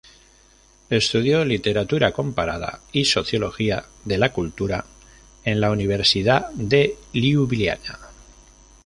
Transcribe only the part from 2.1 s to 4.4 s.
comparada y sociología de la